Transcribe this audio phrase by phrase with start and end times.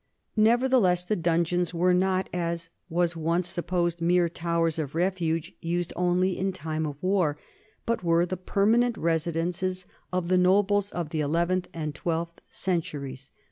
[0.37, 5.93] Nevertheless the donjons were not, as was once sup posed, mere "towers of refuge used
[5.95, 7.37] only in time of war,"
[7.85, 13.29] but "were the permanent residences of the nobles of the eleventh and twelfth centuries."